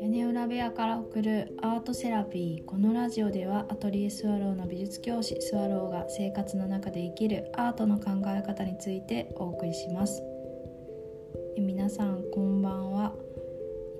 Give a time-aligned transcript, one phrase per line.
[0.00, 10.20] 屋根裏部屋から送るアートセラピーこのラジオではアトリエスワローの美術教師スワローが生活の中で生きるアートの考え方についてお送りします。
[11.56, 13.14] 皆さんこんばんは。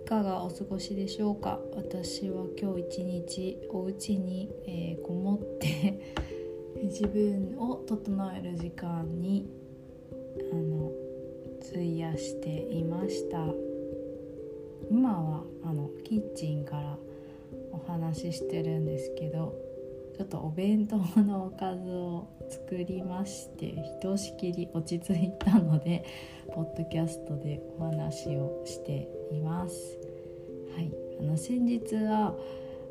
[0.04, 1.60] いかがお過ごしでしょうか？
[1.76, 6.16] 私は今日一日お家に、えー、こもって
[6.82, 9.48] 自分を整える時間に
[10.52, 10.92] あの
[11.70, 13.38] 費やしていました
[14.90, 16.98] 今はあのキッチンから
[17.72, 19.54] お話ししてるんですけど
[20.16, 26.04] ちょっとお弁当のおかずを作りましてひとしきり落ち着いたので
[26.52, 29.98] ポッドキャストでお話をしています。
[30.74, 32.34] はい、あの先日は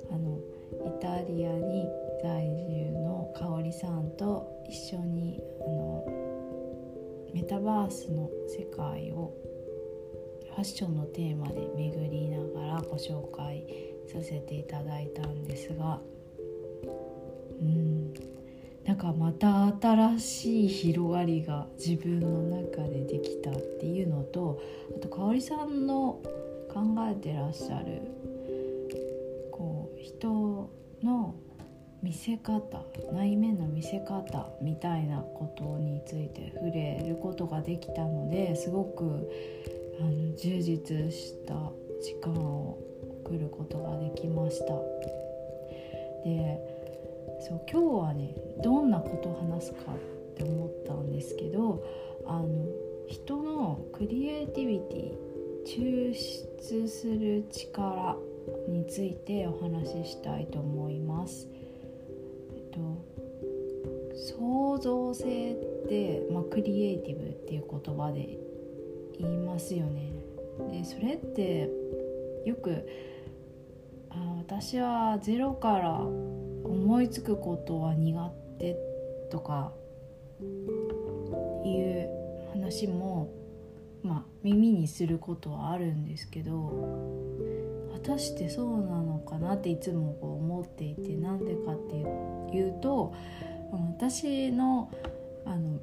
[0.09, 0.39] あの
[0.87, 1.87] イタリアに
[2.23, 6.18] 在住の香里さんと一緒にあの
[7.39, 9.33] メタバースの世界を
[10.49, 13.65] ファッションのテーマで巡りながらご紹介
[14.11, 16.01] させていただいたんですが
[17.61, 18.13] うん。
[18.83, 24.61] なんかまた新しい広がりが自分の中でできたっていうのと
[24.97, 26.21] あと香里さんの
[26.69, 28.01] 考えてらっしゃる
[29.49, 30.69] こう人
[31.01, 31.35] の
[32.01, 32.61] 見せ方
[33.11, 39.29] 内面の見せ方みたいなことについて触れることができたのですごく
[39.99, 41.53] あの充実した
[42.01, 42.77] 時間を
[43.25, 44.65] 送ることができました
[46.23, 46.57] で
[47.41, 51.83] そう今日はねどんなことを話すかって思ったんですけど
[52.25, 52.47] あの
[53.07, 55.29] 人のクリエイティビティ
[55.65, 58.15] 抽出する力
[58.67, 61.47] についてお話ししたいと思います。
[62.71, 63.05] と、
[64.15, 68.37] 創造性って、まあ、クリエイティブっていう言葉で
[69.19, 70.11] 言いますよね。
[70.71, 71.69] でそれって
[72.45, 72.87] よく
[74.09, 78.75] あ私はゼロから思いつくことは苦手
[79.31, 79.71] とか
[81.65, 82.09] いう
[82.51, 83.29] 話も
[84.03, 86.51] まあ耳にすることはあるんですけど
[88.03, 91.95] 果たしてそうなのかなっていつもこう思っていてなんでかって
[92.55, 93.13] いうと
[93.71, 94.91] 私の
[95.45, 95.79] あの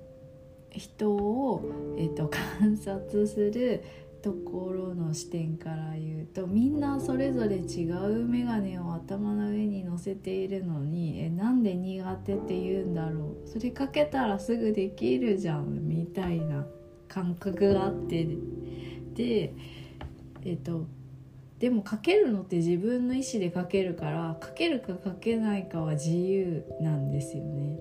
[0.71, 1.63] 人を、
[1.97, 3.83] えーと、観察する
[4.23, 13.49] ところの視点から言うとみんなそれぞれ違う眼鏡を頭の上に乗せているのにえなんで苦手って言うんだろう。
[13.49, 16.67] それかけたらすぐできるじゃんみたいな
[17.09, 18.27] 感覚があって
[19.15, 19.55] で
[20.45, 20.87] えっと
[21.59, 27.79] でも書けるのって自分の意思で書けるから書けるか書けないかは自由なんですよね。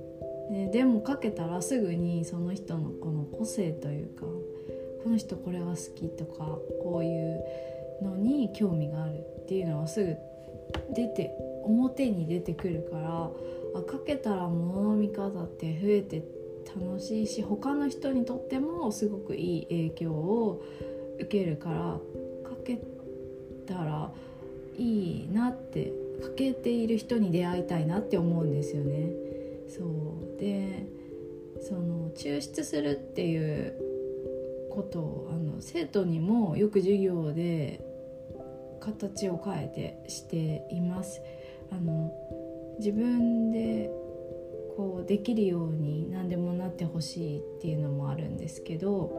[0.49, 4.25] ででも書けたらすぐにその人のこの個性というか
[5.03, 7.43] この人これが好きとかこういう
[8.01, 10.15] のに興味があるっていうのはすぐ
[10.93, 11.31] 出て
[11.63, 13.31] 表に出てくるからあ
[13.91, 16.23] 書けたら物の見方って増えて
[16.75, 20.63] 楽しいし他の人にとってもすごくいい影響を
[21.19, 21.77] 受けるから
[22.43, 22.79] かけ
[23.65, 24.11] たら
[24.77, 29.11] いいなってかけている人に出会いたいなって思うんですよね。
[29.67, 30.85] そうで
[31.61, 33.73] その抽出するっていう
[34.69, 37.81] ことをあの生徒にもよく授業で
[38.79, 41.21] 形を変えてしています。
[41.71, 42.11] あの
[42.79, 43.89] 自分で
[44.75, 49.11] こうできるように何でもなってほしいっていうのもあるんですけど、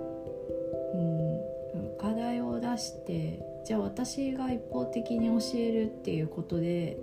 [0.94, 2.35] うん、課題
[2.76, 6.96] してじゃあ私が一方的に教えるっていうことで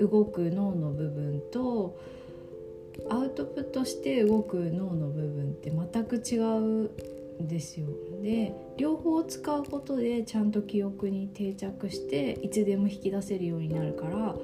[0.00, 1.98] 動く脳の部分と
[3.10, 6.60] アウトプットして動く脳の部分って全く違う
[7.42, 7.86] んですよ。
[8.22, 14.36] で両方使うことでちゃんと記憶に定着していつでも引き出せるようになるから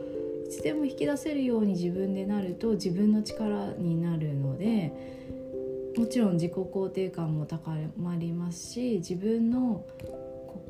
[0.47, 4.93] いつでも引き出せるように自分でなると自分の力になるので
[5.97, 9.85] もちろん自己肯定感も高まりますし自分の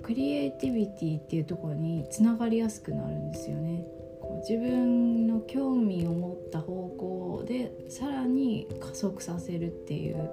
[0.02, 3.86] クリエイティビティっていうところにつながりやすくなるんですよね。
[4.20, 10.30] こう自分の興味を持った方向でさらに加速させるっていう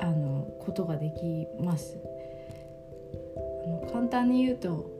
[0.00, 1.98] あのことができます。
[3.64, 4.90] あの簡単に言うと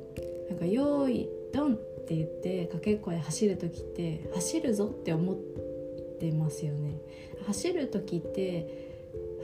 [0.49, 5.37] なんか用意ドンって言ってかけっこで走る時って走るぞって思っ
[6.21, 7.01] てますよね
[7.47, 8.92] 走る時って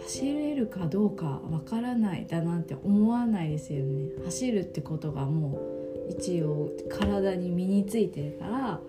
[0.03, 4.11] 走れるかどうかわからないだなんて思わないですよね。
[4.25, 5.59] 走るってことがも
[6.09, 8.81] う一応体に身についてるから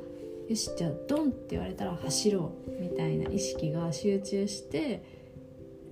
[0.47, 5.03] よしじゃあドンって言われたら走ろうみたいな意識が集中して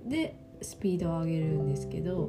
[0.06, 2.28] でスピードを上げるんですけど、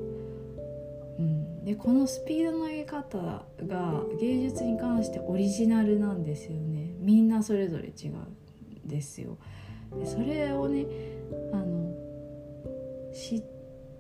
[1.18, 3.18] うん、でこのスピードの上げ方
[3.66, 6.94] が芸術に関してオリジナルなんですよね。
[7.00, 9.38] みんなそれぞれ違うんですよ。
[9.98, 10.86] でそれをね
[11.52, 11.59] あ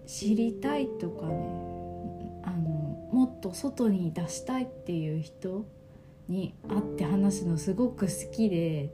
[0.06, 1.33] 知りたいとかね
[2.44, 5.66] あのもっと外に出したいっていう人
[6.27, 8.94] に会って話すのすごく好きで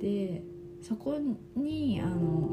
[0.00, 0.42] で
[0.86, 1.18] そこ
[1.56, 2.50] にあの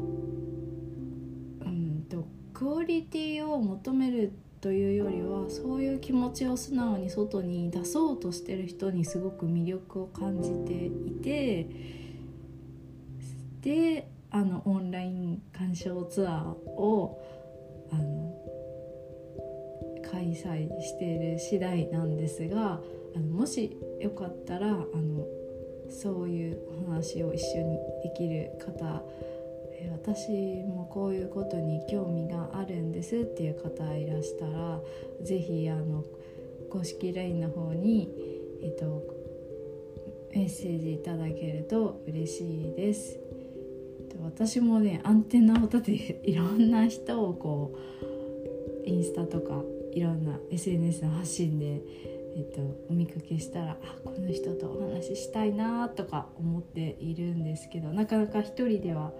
[1.60, 10.90] うんとクオリティを求めるというよりはそういう気持ちを素直に外に出そうとしてる人にすごく魅力を感じてい
[11.22, 11.66] て
[13.62, 14.09] で
[15.70, 17.22] 鑑賞ツアーを
[17.92, 18.34] あの
[20.10, 22.80] 開催している次第なんですが
[23.14, 25.26] あのもしよかったらあの
[25.88, 29.02] そういうお話を一緒にできる方
[29.92, 30.30] 私
[30.64, 34.80] もこういうことに興味があるんですっていう方いらしたら
[35.22, 35.70] 是非
[36.70, 38.08] 公式 LINE の方に、
[38.62, 39.02] えっと、
[40.34, 43.29] メッセージいただけると嬉しいです。
[44.24, 47.72] 私もねアンテナを立てて いろんな人をこ
[48.84, 49.62] うインスタとか
[49.92, 51.80] いろんな SNS の発信で
[52.36, 59.12] えーと、お見かけしたらあこの人とお話ししたいなとか思っているんですけどなかなか一人では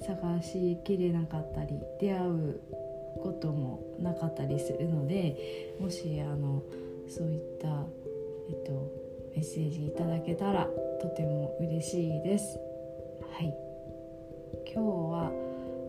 [0.00, 2.60] 探しきれなかったり出会う
[3.22, 6.62] こともなかったりするのでもしあの
[7.08, 7.68] そういった、
[8.48, 8.72] えっと、
[9.34, 10.68] メッセージいただけたら
[11.00, 12.58] とても嬉しいです。
[13.32, 13.65] はい
[14.76, 15.32] 今日は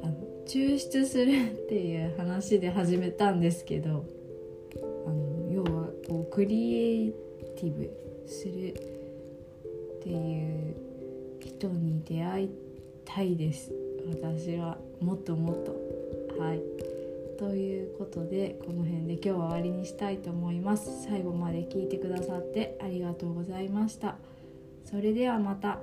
[0.02, 0.14] あの
[0.48, 4.06] 抽出するっていう話で始めたんですけど
[5.06, 7.12] あの要はこうクリエイ
[7.58, 7.92] ティブ
[8.26, 10.76] するっていう
[11.46, 12.50] 人に出会い
[13.04, 13.74] たいです。
[14.10, 15.76] 私はもっともっと。
[16.42, 16.62] はい。
[17.38, 21.04] ということでこの辺で今日は終わりにしたいと思います。
[21.04, 24.16] 最後まで聞いてくださってありがとうございました。
[24.86, 25.82] それではまた。